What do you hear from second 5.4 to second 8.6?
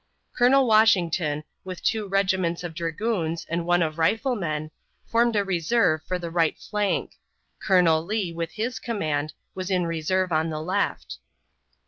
reserve for the right flank; Colonel Lee, with